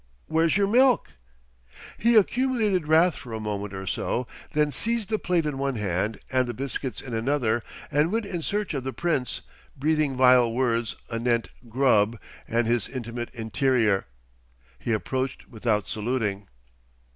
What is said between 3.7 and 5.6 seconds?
or so, then seized the plate in